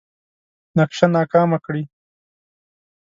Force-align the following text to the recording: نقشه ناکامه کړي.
نقشه 0.77 1.05
ناکامه 1.15 1.57
کړي. 1.65 1.83